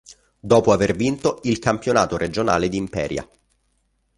Dopo 0.39 0.71
aver 0.71 0.95
vinto 0.95 1.41
il 1.43 1.59
campionato 1.59 2.17
regionale 2.17 2.67
di 2.69 2.77
Imperia. 2.77 3.29